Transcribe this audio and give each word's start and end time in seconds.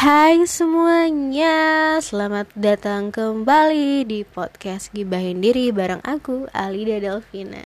Hai 0.00 0.48
semuanya, 0.48 2.00
selamat 2.00 2.56
datang 2.56 3.12
kembali 3.12 4.08
di 4.08 4.24
podcast 4.24 4.88
Gibahin 4.96 5.44
Diri 5.44 5.68
bareng 5.76 6.00
aku, 6.00 6.48
Alida 6.56 6.96
Delvina. 7.04 7.60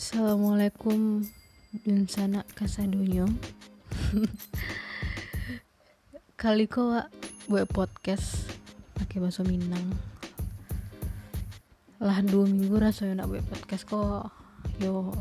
Assalamualaikum 0.00 1.28
Dunsana 1.84 2.48
Kasadonyo 2.56 3.28
Kali 6.40 6.64
ko 6.72 7.04
buat 7.52 7.68
podcast 7.68 8.48
pakai 8.96 9.20
bahasa 9.20 9.44
Minang. 9.44 9.92
Lah 12.00 12.24
dua 12.24 12.48
minggu 12.48 12.80
rasanya 12.80 13.20
nak 13.20 13.28
buat 13.28 13.44
podcast 13.44 13.84
kok 13.84 14.39
yo 14.80 15.12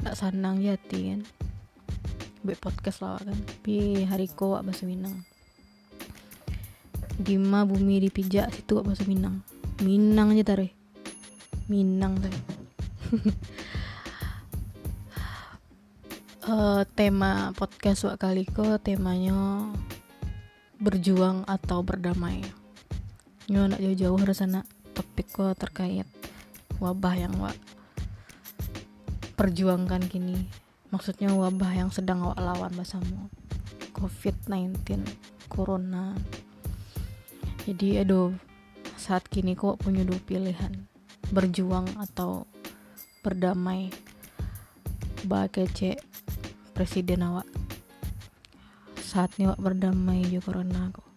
tak 0.00 0.16
senang 0.16 0.64
jati 0.64 1.12
kan 1.12 1.20
buat 2.40 2.56
podcast 2.56 3.04
lah 3.04 3.20
kan. 3.20 3.36
Tapi 3.36 4.08
hari 4.08 4.24
ko 4.32 4.56
wak 4.56 4.64
bahasa 4.64 4.88
Minang. 4.88 5.12
Dima 7.20 7.68
bumi 7.68 8.00
dipijak 8.00 8.48
situ 8.56 8.80
wak 8.80 8.88
bahasa 8.88 9.04
Minang. 9.04 9.44
Minang 9.84 10.32
aja 10.32 10.56
tarik 10.56 10.72
Minang 11.68 12.18
tuh 12.18 12.34
uh, 16.48 16.82
tema 16.98 17.52
podcast 17.54 18.08
wak 18.08 18.24
kali 18.24 18.48
ko 18.48 18.80
temanya 18.80 19.68
berjuang 20.80 21.44
atau 21.44 21.84
berdamai. 21.84 22.40
Nyo 23.52 23.68
nak 23.68 23.84
jauh-jauh 23.84 24.20
rasanya 24.24 24.64
topik 24.96 25.28
ko 25.28 25.52
terkait 25.52 26.08
wabah 26.80 27.14
yang 27.20 27.36
wak 27.36 27.54
perjuangkan 29.40 30.04
kini 30.04 30.36
maksudnya 30.92 31.32
wabah 31.32 31.72
yang 31.72 31.88
sedang 31.88 32.20
awak 32.20 32.44
lawan 32.44 32.76
bersama. 32.76 33.32
Covid-19 33.96 35.00
corona. 35.48 36.12
Jadi 37.64 38.04
aduh 38.04 38.36
saat 39.00 39.24
kini 39.32 39.56
kok 39.56 39.80
punya 39.80 40.04
dua 40.04 40.20
pilihan. 40.28 40.84
Berjuang 41.32 41.88
atau 41.96 42.44
berdamai. 43.24 43.88
Cek 45.24 46.04
presiden 46.76 47.24
awak. 47.24 47.48
Saatnya 49.00 49.56
awak 49.56 49.72
berdamai 49.72 50.20
juga 50.28 50.52
corona 50.52 50.92
kok. 50.92 51.08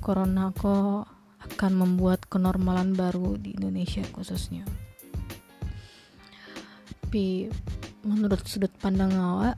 Corona 0.00 0.56
kok 0.56 1.04
akan 1.52 1.72
membuat 1.84 2.24
kenormalan 2.32 2.96
baru 2.96 3.36
di 3.36 3.60
Indonesia 3.60 4.08
khususnya 4.16 4.64
tapi 7.08 7.48
menurut 8.04 8.44
sudut 8.44 8.68
pandang 8.84 9.16
awak 9.16 9.56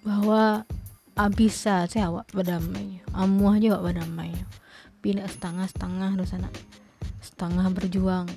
bahwa 0.00 0.64
abisa 1.12 1.84
awak 1.84 2.24
berdamai 2.32 3.04
amuah 3.12 3.60
awak 3.60 3.92
berdamai 3.92 4.32
pindah 5.04 5.28
setengah-setengah 5.28 6.16
di 6.16 6.24
sana 6.24 6.48
setengah 7.20 7.68
berjuang 7.68 8.32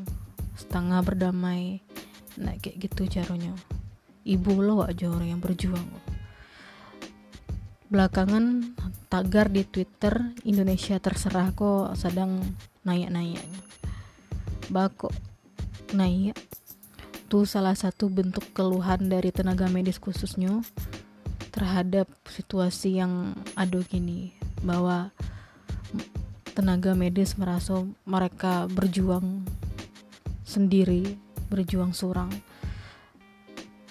setengah 0.59 0.99
berdamai. 1.07 1.79
Nah 2.35 2.51
kayak 2.59 2.91
gitu 2.91 3.07
caranya 3.07 3.55
ibu 4.27 4.59
lo 4.59 4.83
aja 4.83 5.07
orang 5.07 5.31
yang 5.31 5.39
berjuang 5.39 5.87
belakangan 7.87 8.75
tagar 9.07 9.47
di 9.47 9.63
Twitter 9.63 10.35
Indonesia 10.43 10.99
terserah 10.99 11.55
kok 11.55 11.95
sedang 11.95 12.43
naik-naiknya. 12.83 13.55
Bako 14.67 15.31
naik 15.95 16.50
itu 17.31 17.47
salah 17.47 17.71
satu 17.71 18.11
bentuk 18.11 18.43
keluhan 18.51 19.07
dari 19.07 19.31
tenaga 19.31 19.71
medis 19.71 20.03
khususnya 20.03 20.59
terhadap 21.55 22.11
situasi 22.27 22.99
yang 22.99 23.39
ada 23.55 23.79
gini 23.87 24.35
bahwa 24.67 25.15
tenaga 26.51 26.91
medis 26.91 27.39
merasa 27.39 27.87
mereka 28.03 28.67
berjuang 28.67 29.47
sendiri, 30.43 31.15
berjuang 31.47 31.95
surang 31.95 32.27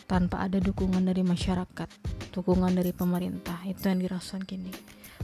tanpa 0.05 0.45
ada 0.45 0.61
dukungan 0.61 1.01
dari 1.01 1.25
masyarakat, 1.25 1.89
dukungan 2.37 2.77
dari 2.77 2.93
pemerintah. 2.93 3.57
Itu 3.65 3.89
yang 3.89 4.05
dirasakan 4.05 4.45
gini. 4.45 4.69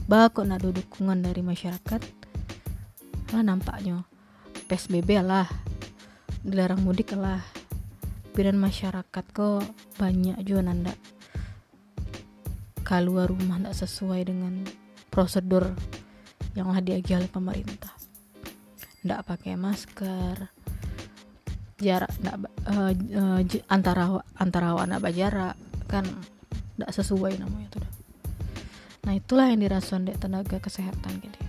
Bah 0.09 0.33
kok 0.33 0.49
ada 0.49 0.65
dukungan 0.65 1.21
dari 1.21 1.45
masyarakat? 1.45 2.01
Lah 3.37 3.45
nampaknya 3.45 4.09
PSBB 4.65 5.21
lah, 5.21 5.45
dilarang 6.41 6.81
mudik 6.81 7.13
lah, 7.13 7.45
pikiran 8.37 8.61
masyarakat 8.61 9.25
kok 9.33 9.65
banyak 9.97 10.37
juga 10.45 10.69
nanda 10.69 10.93
keluar 12.85 13.33
rumah 13.33 13.57
tidak 13.57 13.73
sesuai 13.81 14.29
dengan 14.29 14.61
prosedur 15.09 15.73
yang 16.53 16.69
diagi 16.85 17.17
oleh 17.17 17.25
pemerintah. 17.25 17.89
Tidak 19.01 19.25
pakai 19.25 19.57
masker. 19.57 20.53
Jarak 21.81 22.13
ndak 22.21 22.37
uh, 22.69 22.93
uh, 22.93 23.41
antara 23.73 24.21
antara 24.37 24.77
anak 24.85 25.09
jarak 25.17 25.57
kan 25.89 26.05
tidak 26.77 26.93
sesuai 26.93 27.41
namanya 27.41 27.73
tuh 27.73 27.89
nah 29.01 29.17
itulah 29.17 29.49
yang 29.49 29.65
dirasakan 29.65 30.09
dek 30.13 30.21
tenaga 30.21 30.57
kesehatan 30.61 31.25
gitu 31.25 31.41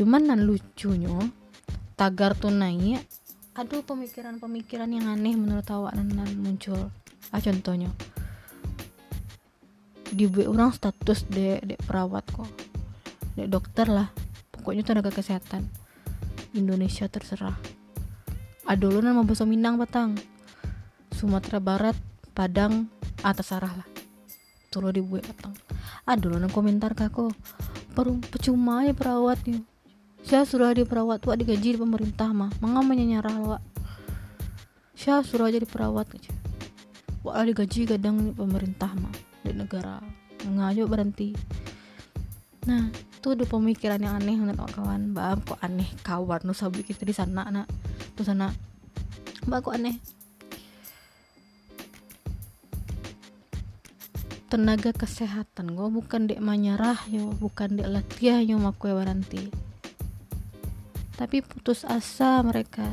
cuman 0.00 0.28
nan 0.28 0.44
lucunya 0.44 1.16
tagar 2.00 2.36
tuh 2.36 2.52
naik 2.52 3.00
aduh 3.56 3.80
pemikiran-pemikiran 3.80 4.92
yang 4.92 5.08
aneh 5.08 5.32
menurut 5.32 5.64
awak 5.72 5.96
nan 5.96 6.12
muncul. 6.36 6.92
Ah 7.32 7.40
contohnya. 7.40 7.88
Di 10.12 10.28
orang 10.44 10.76
status 10.76 11.24
dek 11.24 11.64
dek 11.64 11.80
perawat 11.88 12.28
kok. 12.28 12.48
Dek 13.32 13.48
dokter 13.48 13.88
lah. 13.88 14.12
Pokoknya 14.52 14.84
tenaga 14.84 15.08
kesehatan. 15.08 15.64
Indonesia 16.52 17.08
terserah. 17.08 17.56
Aduh 18.68 18.92
lu 18.92 19.00
nama 19.00 19.24
bahasa 19.24 19.48
Minang 19.48 19.80
batang. 19.80 20.20
Sumatera 21.16 21.56
Barat 21.56 21.96
Padang 22.36 22.92
atas 23.24 23.56
arah 23.56 23.72
lah. 23.72 23.88
Lo 24.76 24.92
dibuat 24.92 25.24
batang. 25.24 25.56
Aduh 26.04 26.36
lu 26.36 26.44
komentar 26.52 26.92
kako 26.92 27.32
percuma 27.96 28.84
ya 28.84 28.92
perawatnya 28.92 29.64
saya 30.26 30.42
sudah 30.42 30.74
di 30.74 30.82
perawat 30.82 31.22
tuh 31.22 31.38
digaji 31.38 31.78
di 31.78 31.78
pemerintah 31.78 32.34
mah. 32.34 32.50
Mengamanya 32.58 33.06
nyarah 33.06 33.34
lo 33.38 33.58
saya 34.96 35.22
suruh 35.22 35.46
jadi 35.46 35.62
perawat 35.62 36.10
aja. 36.18 36.34
Wah 37.22 37.46
digaji 37.46 37.86
kadang 37.86 38.18
di 38.18 38.32
pemerintah 38.34 38.90
mah. 38.98 39.14
Di 39.46 39.54
negara. 39.54 40.02
Ngajo 40.42 40.90
berhenti? 40.90 41.30
Nah 42.66 42.90
tuh 43.22 43.38
ada 43.38 43.46
pemikiran 43.46 44.02
yang 44.02 44.18
aneh 44.18 44.34
menurut 44.34 44.66
kawan. 44.74 45.14
Mbak 45.14 45.46
kok 45.46 45.60
aneh? 45.62 45.86
Kawan 46.02 46.42
nu 46.42 46.58
sabi 46.58 46.82
kita 46.82 47.06
di 47.06 47.14
sana 47.14 47.46
nak. 47.46 47.70
Tuh 48.18 48.26
sana. 48.26 48.50
Mbak 49.46 49.58
kok 49.62 49.78
aneh? 49.78 49.94
Tenaga 54.50 54.90
kesehatan 54.90 55.78
gue 55.78 55.86
bukan 55.86 56.26
dek 56.26 56.42
menyerah 56.42 56.98
yo. 57.06 57.30
Bukan 57.38 57.78
dek 57.78 57.86
latihan 57.94 58.42
yo 58.42 58.58
makwe 58.58 58.90
berhenti 58.90 59.65
tapi 61.16 61.40
putus 61.40 61.82
asa 61.88 62.44
mereka. 62.44 62.84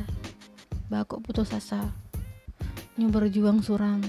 Bakok 0.88 1.20
putus 1.20 1.52
asa. 1.52 1.92
Nyu 2.96 3.12
berjuang 3.12 3.60
surang. 3.60 4.00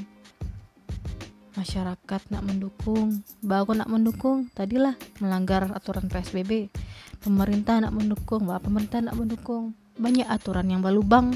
Masyarakat 1.59 2.21
nak 2.31 2.43
mendukung. 2.47 3.23
Bako 3.43 3.75
nak 3.75 3.91
mendukung 3.91 4.47
tadilah 4.55 4.95
melanggar 5.19 5.67
aturan 5.71 6.07
PSBB 6.07 6.71
pemerintah 7.19 7.83
nak 7.83 7.95
mendukung 7.95 8.47
bah 8.47 8.63
pemerintah 8.63 9.03
nak 9.03 9.19
mendukung. 9.19 9.75
Banyak 9.95 10.27
aturan 10.27 10.67
yang 10.71 10.83
balubang 10.83 11.35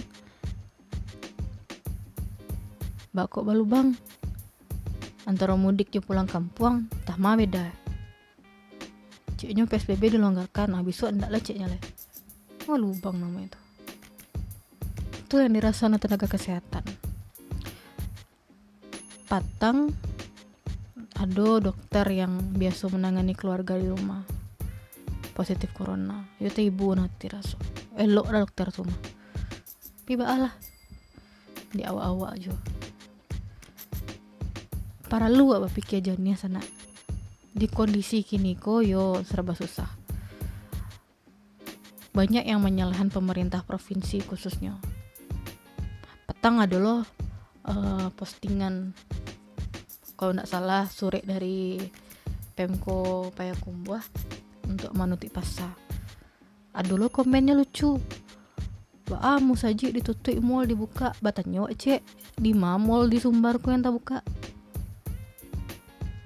bako 3.10 3.42
balubang 3.42 3.98
antara 5.26 5.58
mudik 5.58 5.92
ke 5.92 6.00
pulang 6.00 6.28
kampung 6.28 6.88
tah 7.04 7.20
mah 7.20 7.36
beda. 7.36 7.76
Ciknya 9.40 9.68
PSBB 9.68 10.20
dilonggarkan. 10.20 10.76
Habis 10.76 11.00
itu 11.00 11.16
ndak 11.16 11.32
leceknya 11.32 11.72
lah 11.72 11.82
oh 12.70 12.78
lubang 12.78 13.18
namanya 13.18 13.50
itu? 13.50 13.60
Itu 15.26 15.36
yang 15.42 15.58
dirasakan 15.58 15.98
tenaga 15.98 16.30
kesehatan. 16.30 16.86
Patang 19.26 19.94
ada 21.18 21.50
dokter 21.60 22.06
yang 22.14 22.54
biasa 22.54 22.94
menangani 22.94 23.34
keluarga 23.34 23.74
di 23.78 23.90
rumah. 23.90 24.22
Positif 25.34 25.74
corona. 25.74 26.26
Itu 26.38 26.62
ibu 26.62 26.94
nanti 26.94 27.26
rasa. 27.30 27.58
Elok 27.98 28.28
lah 28.30 28.46
dokter 28.46 28.70
semua 28.70 29.20
tapi 30.10 30.26
lah. 30.26 30.50
Di 31.70 31.86
awal-awal 31.86 32.34
aja. 32.34 32.50
Para 35.06 35.30
lu 35.30 35.54
apa 35.54 35.70
pikir 35.70 36.02
jadinya 36.02 36.34
sana? 36.34 36.66
Di 37.54 37.70
kondisi 37.70 38.26
kini 38.26 38.58
koyo 38.58 39.22
serba 39.22 39.54
susah 39.54 39.99
banyak 42.12 42.46
yang 42.46 42.62
menyalahkan 42.64 43.14
pemerintah 43.14 43.62
provinsi 43.64 44.24
khususnya. 44.26 44.78
Petang 46.26 46.62
ada 46.62 46.78
loh 46.78 47.02
uh, 47.66 48.08
postingan. 48.14 48.94
Kalau 50.20 50.36
nggak 50.36 50.50
salah 50.50 50.86
sore 50.92 51.24
dari 51.24 51.80
Pemko 52.54 53.32
Payakumbuh 53.32 54.04
untuk 54.68 54.92
manuti 54.92 55.32
pasa 55.32 55.72
ada 56.76 56.94
loh 56.94 57.10
komennya 57.10 57.56
lucu. 57.56 57.98
Wah, 59.10 59.42
mau 59.42 59.58
saja 59.58 59.90
ditutup 59.90 60.38
mall 60.38 60.70
dibuka. 60.70 61.18
Batanya 61.18 61.66
cek. 61.66 62.06
Di 62.38 62.54
mall 62.54 63.10
di 63.10 63.18
Sumbarku 63.18 63.74
yang 63.74 63.82
tak 63.82 63.98
buka? 63.98 64.18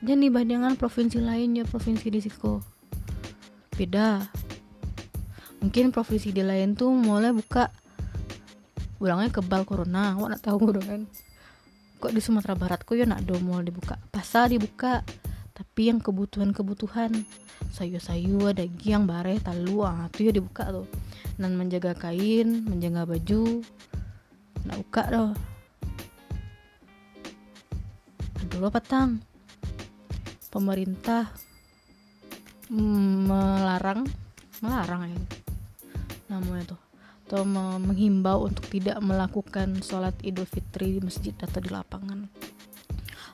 Jadi 0.03 0.27
bandingan 0.27 0.75
provinsi 0.75 1.23
lainnya 1.23 1.63
provinsi 1.63 2.11
di 2.11 2.19
Siko 2.19 2.73
beda 3.73 4.21
mungkin 5.63 5.95
provinsi 5.95 6.35
di 6.35 6.43
lain 6.43 6.75
tuh 6.75 6.91
mulai 6.91 7.31
buka. 7.31 7.71
Ulangnya 8.99 9.31
kebal 9.31 9.63
corona 9.63 10.19
wak 10.19 10.35
nak 10.35 10.43
tahu 10.43 10.75
dong 10.75 10.83
kan? 10.83 11.01
Kok 12.03 12.11
di 12.11 12.19
Sumatera 12.19 12.59
Barat 12.59 12.83
kok 12.83 12.99
ya 12.99 13.07
nak 13.07 13.23
do 13.23 13.39
mall 13.39 13.63
dibuka? 13.63 13.95
Pasar 14.11 14.51
dibuka 14.51 14.99
tapi 15.55 15.87
yang 15.87 16.03
kebutuhan-kebutuhan. 16.03 17.23
Sayur-sayur 17.71 18.51
daging 18.51 19.07
bare 19.07 19.39
talu 19.39 19.87
ah 19.87 20.11
tuh 20.11 20.27
ya 20.27 20.31
dibuka 20.35 20.67
tuh. 20.67 20.87
Dan 21.39 21.55
menjaga 21.55 21.95
kain 21.95 22.67
menjaga 22.67 23.07
baju 23.07 23.63
nak 24.67 24.77
buka 24.83 25.03
doh. 25.07 25.31
Aduh 28.43 28.59
lo 28.59 28.67
petang 28.67 29.23
pemerintah 30.51 31.31
melarang 32.69 34.05
melarang 34.61 35.11
ya 35.11 35.42
namanya 36.31 36.75
tuh 36.75 36.81
atau 37.23 37.47
menghimbau 37.79 38.45
untuk 38.45 38.67
tidak 38.67 38.99
melakukan 38.99 39.79
sholat 39.79 40.11
idul 40.21 40.43
fitri 40.43 40.99
di 40.99 41.01
masjid 41.01 41.31
atau 41.39 41.63
di 41.63 41.71
lapangan. 41.71 42.27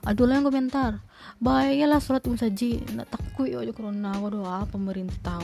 Aduh 0.07 0.29
lah 0.29 0.39
yang 0.39 0.47
komentar. 0.47 1.03
Baiklah 1.41 1.99
sholat 1.99 2.23
masjid. 2.29 2.79
Nak 2.93 3.09
takut 3.11 3.49
ya 3.49 3.59
corona. 3.73 4.15
Waduh 4.21 4.45
ah 4.45 4.63
pemerintah 4.69 5.41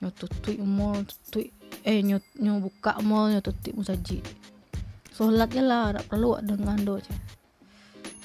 nyotutui 0.00 0.58
mall 0.62 1.02
tutui 1.06 1.50
eh 1.82 2.02
nyot 2.02 2.24
nyot 2.40 2.66
buka 2.66 2.98
mall 3.04 3.30
nyotutui 3.30 3.76
masjid. 3.76 4.24
Sholatnya 5.12 5.62
lah 5.62 5.84
tak 6.00 6.10
perlu 6.10 6.40
dengan 6.42 6.78
do 6.82 6.98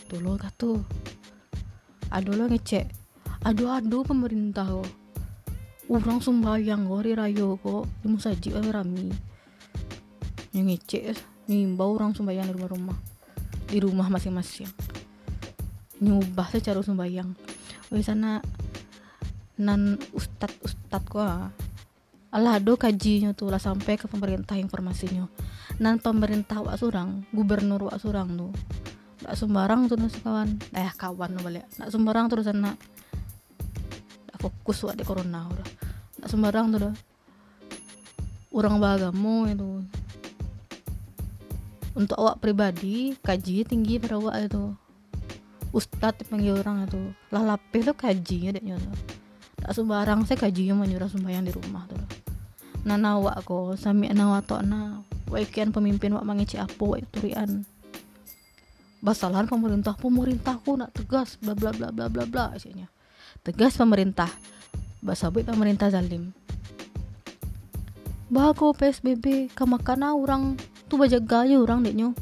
dulu 0.10 0.38
katu 0.38 0.82
aduh 2.10 2.34
lo 2.38 2.46
ngecek. 2.50 2.90
Aduh 3.44 3.76
aduh 3.76 4.02
pemerintah 4.02 4.66
oh 4.72 5.03
orang 5.92 6.24
sembayang 6.24 6.88
oh 6.88 7.00
hari 7.04 7.12
raya 7.18 7.48
kok 7.60 7.84
di 8.00 8.08
musajid 8.08 8.56
oh 8.56 8.64
rami. 8.72 9.12
Yang 10.56 10.66
ngecek 10.70 11.04
ngimbau 11.50 12.00
orang 12.00 12.16
sembayang 12.16 12.48
di 12.48 12.54
rumah-rumah 12.56 12.98
di 13.68 13.78
rumah 13.82 14.08
masing-masing. 14.08 14.70
Nyubah 16.00 16.48
secara 16.54 16.80
sembayang 16.80 17.30
oh 17.92 18.00
sana 18.00 18.40
nan 19.60 20.02
ustad 20.16 20.50
ustad 20.64 21.04
kok 21.06 21.52
Allah 22.34 22.58
do 22.58 22.74
kajinya 22.74 23.38
tuh 23.38 23.54
lah 23.54 23.62
sampai 23.62 23.94
ke 23.94 24.10
pemerintah 24.10 24.58
informasinya. 24.58 25.30
Nan 25.78 26.02
pemerintah 26.02 26.66
wak 26.66 26.82
surang 26.82 27.30
gubernur 27.30 27.94
wak 27.94 28.02
surang 28.02 28.34
tuh. 28.34 28.50
Tak 29.22 29.38
sembarang 29.38 29.86
tuh 29.86 30.02
kawan 30.02 30.58
eh 30.74 30.90
kawan 30.98 31.38
balik. 31.46 31.70
Tak 31.78 31.94
sembarang 31.94 32.34
terus 32.34 32.50
anak 32.50 32.82
fokus 34.44 34.84
di 35.00 35.08
corona 35.08 35.48
udah 35.48 35.68
sembarang 36.28 36.76
tuh 36.76 36.80
dah. 36.90 36.96
Orang 38.54 38.78
bagamu 38.78 39.50
itu. 39.50 39.72
Untuk 41.96 42.18
awak 42.20 42.44
pribadi 42.44 43.18
kaji 43.24 43.64
tinggi 43.64 43.98
pada 43.98 44.20
awak 44.20 44.52
itu. 44.52 44.76
Ustadz 45.74 46.22
dipanggil 46.22 46.60
orang 46.60 46.86
itu. 46.86 47.02
Lah 47.32 47.56
lapis 47.56 47.88
tuh 47.88 47.98
kaji 47.98 48.38
ya 48.50 48.52
dek 48.52 48.66
tak 49.64 49.80
sembarang 49.80 50.28
saya 50.28 50.44
kaji 50.44 50.76
yang 50.76 50.84
menyuruh 50.84 51.08
sembahyang 51.08 51.48
di 51.48 51.56
rumah 51.56 51.88
tuh 51.88 51.96
nah 52.84 53.00
nawak 53.00 53.48
kok 53.48 53.80
sami 53.80 54.12
nawak 54.12 54.44
tok 54.44 54.60
na. 54.68 55.00
Wakian 55.32 55.72
pemimpin 55.72 56.12
wak 56.12 56.28
mangici 56.28 56.60
apa 56.60 56.84
wak 56.84 57.08
turian. 57.16 57.64
Basalahan 59.00 59.48
pemerintah 59.48 59.96
pemerintahku 59.96 60.76
nak 60.76 60.92
tegas 60.92 61.40
bla 61.40 61.56
bla 61.56 61.72
bla 61.72 61.96
bla 61.96 62.12
bla 62.12 62.28
bla 62.28 62.52
asyiknya 62.52 62.92
tegas 63.42 63.74
pemerintah. 63.74 64.30
Basabui 65.02 65.42
pemerintah 65.42 65.90
zalim. 65.90 66.36
Bago 68.30 68.78
PSBB 68.78 69.50
kamakana 69.58 70.14
orang 70.14 70.62
tuh 70.86 71.02
bajaga 71.02 71.50
aja 71.50 71.58
orang 71.58 71.82
deknya 71.82 72.14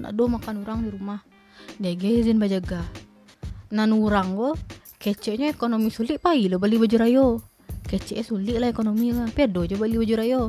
nak 0.00 0.16
do 0.16 0.24
makan 0.24 0.64
orang 0.64 0.88
di 0.88 0.90
rumah. 0.90 1.20
Dia 1.76 1.92
izin 1.92 2.40
bajaga. 2.40 2.80
Nan 3.76 3.92
orang 3.92 4.32
go 4.32 4.56
keceknya 4.96 5.52
ekonomi 5.52 5.92
sulit 5.92 6.16
pai 6.16 6.48
lo 6.48 6.56
beli 6.56 6.80
baju 6.80 6.96
rayo 6.96 7.26
kece 7.84 8.24
sulit 8.24 8.56
lah 8.56 8.72
ekonomi 8.72 9.12
lah. 9.12 9.28
Pedo 9.28 9.68
aja 9.68 9.76
beli 9.76 10.00
baju 10.00 10.14
rayo 10.16 10.42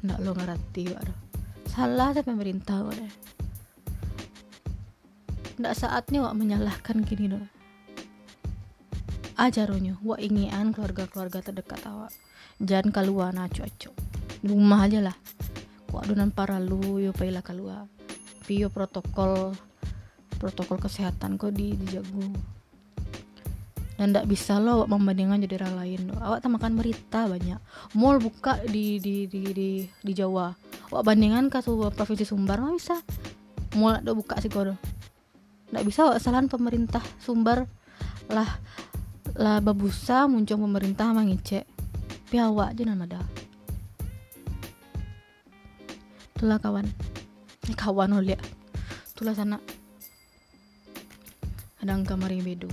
nak 0.00 0.18
lo 0.24 0.32
ngerti 0.32 0.96
waduh 0.96 1.18
salah 1.68 2.16
deh 2.16 2.24
pemerintah 2.24 2.80
udah 2.80 3.12
ndak 5.60 5.76
saatnya 5.76 6.24
wak 6.24 6.34
menyalahkan 6.34 7.04
gini 7.04 7.36
doh 7.36 7.44
ajaronya 9.40 9.96
wak 10.04 10.20
ingian 10.20 10.68
keluarga-keluarga 10.76 11.40
terdekat 11.40 11.80
awak. 11.88 12.12
Jangan 12.60 12.92
keluar 12.92 13.32
cuaco 13.32 13.90
di 14.44 14.46
rumah 14.52 14.84
aja 14.84 15.00
lah. 15.00 15.16
Kok 15.88 16.04
adunan 16.04 16.28
para 16.28 16.60
lu 16.60 17.00
yo 17.00 17.16
pailah 17.16 17.40
keluar 17.40 17.88
pio 18.44 18.68
protokol 18.68 19.56
protokol 20.36 20.76
kesehatan 20.82 21.38
kok 21.38 21.54
di 21.54 21.78
dijago 21.78 22.24
dan 23.94 24.16
ndak 24.16 24.26
bisa 24.26 24.56
lo 24.56 24.88
membandingkan 24.88 25.44
jadi 25.44 25.60
orang 25.60 25.76
lain 25.76 26.00
lo 26.08 26.16
awak 26.20 26.44
makan 26.48 26.72
merita 26.76 27.28
banyak. 27.28 27.60
Mall 27.96 28.20
buka 28.20 28.60
di 28.64 28.96
di 29.00 29.28
di 29.28 29.40
di, 29.52 29.70
di 29.84 30.12
Jawa. 30.12 30.52
Awak 30.92 31.04
bandingkan 31.04 31.52
ke 31.52 31.60
provinsi 31.92 32.24
Sumbar 32.24 32.60
nggak 32.60 32.76
bisa. 32.76 32.96
Mall 33.76 34.00
ada 34.00 34.12
buka 34.16 34.40
sih 34.40 34.48
kau 34.48 34.64
ndak 35.70 35.86
bisa 35.86 36.10
kesalahan 36.18 36.50
pemerintah 36.50 37.02
Sumbar 37.22 37.66
lah 38.30 38.48
lah 39.38 39.62
babusa 39.62 40.26
muncul 40.26 40.58
pemerintah 40.58 41.14
mangicek 41.14 41.66
tapi 42.26 42.36
awak 42.38 42.74
aja 42.74 42.82
nama 42.86 43.06
dah 43.06 43.26
itulah 46.40 46.56
kawan. 46.56 46.88
Ini 47.68 47.74
kawan 47.76 48.16
lihat 48.24 48.40
itulah 49.12 49.36
sana 49.36 49.60
ada 51.84 51.92
kamar 52.00 52.32
yang 52.32 52.48
bedo 52.48 52.72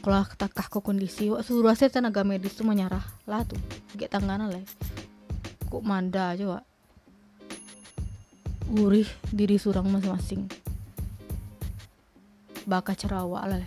kalau 0.00 0.24
ke 0.24 0.80
kondisi 0.80 1.28
wak 1.28 1.44
saya 1.76 1.92
tenaga 1.92 2.24
medis 2.24 2.56
tuh 2.56 2.64
menyerah 2.64 3.04
lah 3.28 3.44
tuh 3.44 3.60
gak 4.00 4.16
tangan 4.16 4.48
lah. 4.48 4.64
Kok 5.68 5.84
manda 5.84 6.32
aja 6.32 6.56
wak? 6.56 6.64
Urih 8.72 9.06
diri 9.28 9.60
surang 9.60 9.92
masing-masing. 9.92 10.48
Baka 12.64 12.96
cerawak 12.96 13.44
lah. 13.44 13.60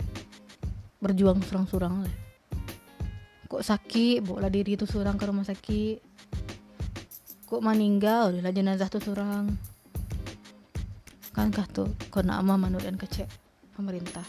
Berjuang 0.97 1.37
surang-surang 1.45 2.01
lah. 2.01 2.15
Kok 3.45 3.61
sakit 3.61 4.25
bawa 4.25 4.49
diri 4.49 4.73
itu 4.73 4.89
surang 4.89 5.21
ke 5.21 5.29
rumah 5.29 5.45
sakit. 5.45 6.01
Kok 7.45 7.61
meninggal 7.61 8.33
udah 8.33 8.49
jenazah 8.49 8.89
tuh 8.89 9.05
surang. 9.05 9.53
Kan 11.29 11.53
kah 11.53 11.69
tuh 11.69 11.93
kena 12.09 12.41
ama 12.41 12.57
manu 12.57 12.81
dan 12.81 12.97
kecek 12.97 13.29
pemerintah 13.77 14.25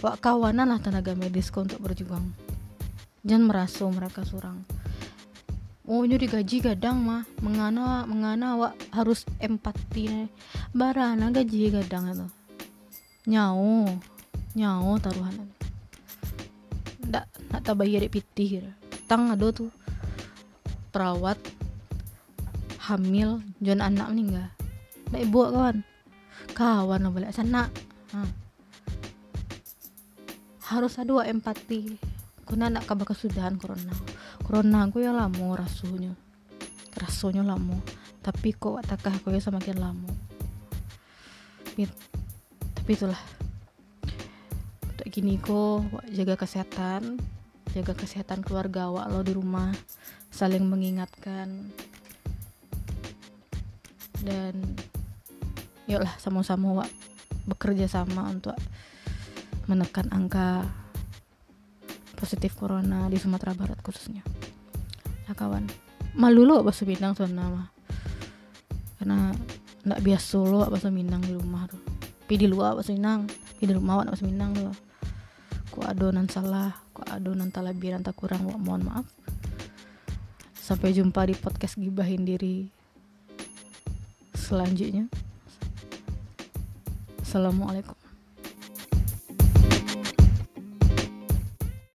kawanan 0.00 0.68
lah 0.68 0.80
tenaga 0.80 1.16
medis 1.16 1.48
kau 1.48 1.64
untuk 1.64 1.80
berjuang. 1.80 2.32
Jangan 3.26 3.44
merasa 3.48 3.84
mereka 3.88 4.22
surang. 4.22 4.62
Oh 5.86 6.02
nyuri 6.02 6.26
gaji 6.26 6.62
gadang 6.62 7.02
mah. 7.02 7.22
Mengana 7.42 8.06
mengana 8.06 8.54
wak 8.58 8.74
harus 8.94 9.26
empati. 9.42 10.30
Barana 10.70 11.30
gaji 11.30 11.74
gadang 11.74 12.10
itu. 12.10 12.26
Nyau 13.26 13.90
nyau 14.54 14.94
taruhan. 15.02 15.50
Ndak 17.06 17.26
nak 17.50 17.62
tabayar 17.66 18.02
pitih. 18.06 18.70
Tang 19.10 19.30
ada 19.30 19.50
tuh. 19.50 19.70
Perawat 20.94 21.38
hamil 22.86 23.42
jangan 23.58 23.90
anak 23.90 24.06
meninggal. 24.14 24.46
Ndak 25.10 25.22
ibu 25.22 25.38
kawan. 25.50 25.76
Kawan 26.54 27.10
boleh. 27.10 27.30
Sana 27.34 27.66
ha 28.14 28.45
harus 30.70 30.98
ada 30.98 31.26
empati. 31.26 31.98
Kuna 32.46 32.70
nak 32.70 32.86
kabah 32.86 33.10
kesudahan 33.10 33.58
corona. 33.58 33.94
Corona 34.42 34.86
aku 34.86 35.02
ya 35.02 35.10
lamo 35.10 35.54
rasunya 35.58 36.14
rasunya 36.96 37.44
lamo 37.44 37.84
tapi 38.24 38.56
kok 38.56 38.80
takah 38.88 39.20
aku 39.20 39.28
ya 39.28 39.36
semakin 39.36 39.76
lamo 39.76 40.08
tapi 42.86 43.02
itulah. 43.02 43.18
Untuk 44.86 45.10
gini 45.10 45.42
kok 45.42 46.06
jaga 46.14 46.38
kesehatan. 46.38 47.18
Jaga 47.74 47.98
kesehatan 47.98 48.46
keluarga 48.46 48.86
awak 48.86 49.10
lo 49.10 49.26
di 49.26 49.34
rumah. 49.34 49.74
Saling 50.30 50.62
mengingatkan. 50.62 51.66
Dan 54.22 54.78
yuklah 55.90 56.14
sama-sama 56.22 56.86
wak 56.86 56.90
bekerja 57.50 57.90
sama 57.90 58.30
untuk 58.30 58.54
menekan 59.66 60.06
angka 60.14 60.66
positif 62.16 62.56
corona 62.56 63.10
di 63.10 63.18
Sumatera 63.18 63.52
Barat 63.52 63.78
khususnya. 63.82 64.22
Nah 65.26 65.34
kawan 65.34 65.66
malu 66.16 66.46
lo 66.46 66.62
bahasa 66.64 66.88
Minang 66.88 67.12
tuh 67.12 67.28
nama 67.28 67.68
karena 68.96 69.34
nggak 69.84 70.00
biasa 70.02 70.38
lo 70.40 70.64
bahasa 70.66 70.88
Minang 70.88 71.22
di 71.22 71.34
rumah 71.34 71.66
tuh. 71.68 71.82
Tapi 72.26 72.34
di 72.40 72.46
luar 72.48 72.78
bahasa 72.78 72.94
Minang 72.94 73.28
di 73.58 73.66
rumah 73.70 74.02
bahasa 74.02 74.24
Minang 74.24 74.50
tuh 74.54 74.74
ku 75.74 75.84
adonan 75.84 76.30
salah 76.30 76.72
ku 76.96 77.04
adonan 77.04 77.52
tak 77.52 77.68
lebih 77.68 77.98
tak 78.00 78.16
kurang 78.16 78.46
wak 78.48 78.58
mohon 78.62 78.86
maaf. 78.86 79.06
Sampai 80.56 80.94
jumpa 80.94 81.26
di 81.26 81.34
podcast 81.38 81.78
gibahin 81.78 82.26
diri 82.26 82.66
selanjutnya. 84.34 85.10
Assalamualaikum 87.22 87.95